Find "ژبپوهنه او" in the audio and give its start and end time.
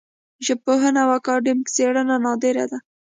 0.45-1.09